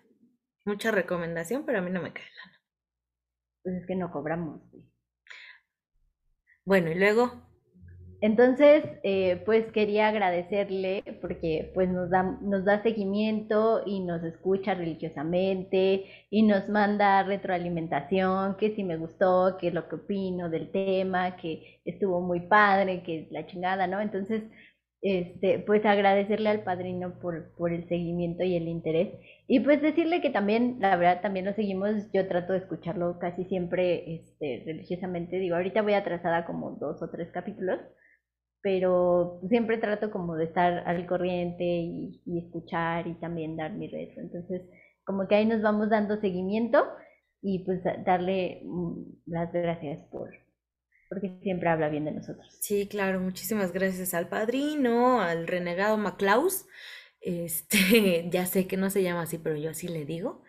[0.66, 2.58] Mucha recomendación, pero a mí no me cae lana
[3.68, 4.62] pues es que no cobramos.
[6.64, 7.47] Bueno, y luego.
[8.20, 14.74] Entonces, eh, pues quería agradecerle porque pues nos da, nos da seguimiento y nos escucha
[14.74, 20.72] religiosamente y nos manda retroalimentación, que si me gustó, que es lo que opino del
[20.72, 24.02] tema, que estuvo muy padre, que es la chingada, ¿no?
[24.02, 24.44] Entonces,
[25.02, 29.14] este, pues agradecerle al padrino por, por el seguimiento y el interés.
[29.48, 33.46] Y pues decirle que también, la verdad, también lo seguimos, yo trato de escucharlo casi
[33.46, 35.38] siempre este, religiosamente.
[35.40, 37.80] Digo, ahorita voy atrasada como dos o tres capítulos,
[38.62, 44.20] pero siempre trato como de estar al corriente y, escuchar y también dar mi reto.
[44.22, 44.62] Entonces,
[45.06, 46.86] como que ahí nos vamos dando seguimiento
[47.42, 50.32] y pues darle mm, las gracias por,
[51.10, 52.58] porque siempre habla bien de nosotros.
[52.60, 56.66] Sí, claro, muchísimas gracias al padrino, al renegado Maclaus.
[57.22, 60.44] Este, ya sé que no se llama así, pero yo así le digo.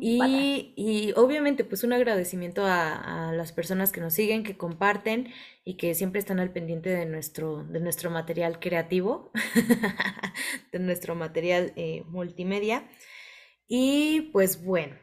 [0.00, 5.32] Y, y obviamente, pues un agradecimiento a, a, las personas que nos siguen, que comparten
[5.64, 9.30] y que siempre están al pendiente de nuestro, de nuestro material creativo,
[10.72, 12.88] de nuestro material eh, multimedia.
[13.66, 14.96] Y pues bueno,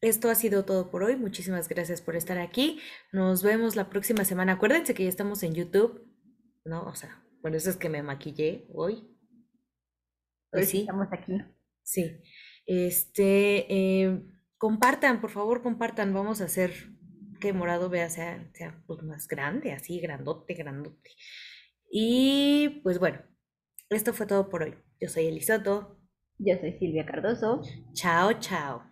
[0.00, 1.16] esto ha sido todo por hoy.
[1.16, 2.80] Muchísimas gracias por estar aquí.
[3.12, 4.54] Nos vemos la próxima semana.
[4.54, 6.04] Acuérdense que ya estamos en YouTube,
[6.64, 6.84] ¿no?
[6.84, 9.08] O sea, bueno, eso es que me maquillé hoy.
[10.50, 10.80] Pues sí.
[10.80, 11.32] Estamos aquí.
[11.82, 12.20] Sí.
[12.66, 14.22] Este, eh,
[14.58, 16.14] compartan, por favor, compartan.
[16.14, 16.72] Vamos a hacer
[17.40, 21.10] que Morado vea sea, sea pues, más grande, así, grandote, grandote.
[21.90, 23.20] Y pues bueno,
[23.90, 24.74] esto fue todo por hoy.
[25.00, 25.98] Yo soy Elisoto.
[26.38, 27.60] Yo soy Silvia Cardoso.
[27.92, 28.91] Chao, chao.